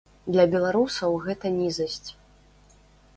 Для 0.35 0.43
беларусаў 0.53 1.17
гэта 1.27 1.51
нізасць. 1.59 2.09